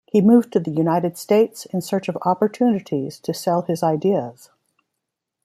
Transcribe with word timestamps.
He 0.11 0.19
moved 0.19 0.51
to 0.53 0.59
the 0.59 0.71
United 0.71 1.15
States 1.15 1.67
in 1.67 1.81
search 1.81 2.09
of 2.09 2.17
opportunities 2.25 3.19
to 3.19 3.35
sell 3.35 3.61
his 3.61 3.83
ideas. 3.83 4.49